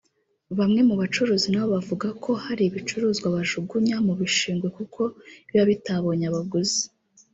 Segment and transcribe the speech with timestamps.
[0.57, 5.01] bamwe mu bacuruzi nabo bavuga ko hari ibicuruzwa bajugunya mu bishingwe kuko
[5.47, 6.81] biba bitabonye abaguzi